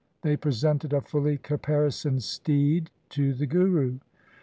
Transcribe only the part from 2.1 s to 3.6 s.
steed to the